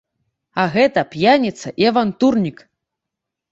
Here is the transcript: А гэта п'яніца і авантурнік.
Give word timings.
А 0.63 0.63
гэта 0.75 1.03
п'яніца 1.11 1.75
і 1.83 1.89
авантурнік. 1.93 2.67